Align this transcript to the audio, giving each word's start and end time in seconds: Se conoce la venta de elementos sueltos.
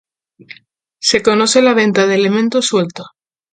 Se 0.99 1.21
conoce 1.21 1.61
la 1.61 1.75
venta 1.75 2.07
de 2.07 2.15
elementos 2.15 2.65
sueltos. 2.65 3.05